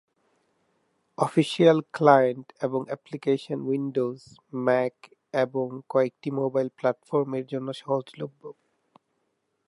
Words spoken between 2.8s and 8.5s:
Application Windows, Mac এবং কয়েকটি mobile প্ল্যাটফর্মের জন্য সহজলভ্য।